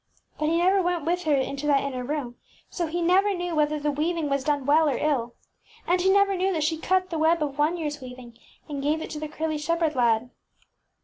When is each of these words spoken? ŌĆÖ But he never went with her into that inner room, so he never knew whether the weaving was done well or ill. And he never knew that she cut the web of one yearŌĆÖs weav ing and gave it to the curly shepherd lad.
ŌĆÖ 0.01 0.37
But 0.39 0.49
he 0.49 0.57
never 0.57 0.81
went 0.81 1.05
with 1.05 1.25
her 1.25 1.35
into 1.35 1.67
that 1.67 1.83
inner 1.83 2.03
room, 2.03 2.35
so 2.71 2.87
he 2.87 3.03
never 3.03 3.35
knew 3.35 3.53
whether 3.53 3.79
the 3.79 3.91
weaving 3.91 4.29
was 4.29 4.43
done 4.43 4.65
well 4.65 4.89
or 4.89 4.97
ill. 4.97 5.35
And 5.85 6.01
he 6.01 6.09
never 6.09 6.35
knew 6.35 6.51
that 6.53 6.63
she 6.63 6.79
cut 6.79 7.11
the 7.11 7.19
web 7.19 7.43
of 7.43 7.59
one 7.59 7.77
yearŌĆÖs 7.77 8.01
weav 8.01 8.17
ing 8.17 8.37
and 8.67 8.81
gave 8.81 9.03
it 9.03 9.11
to 9.11 9.19
the 9.19 9.27
curly 9.29 9.59
shepherd 9.59 9.93
lad. 9.93 10.31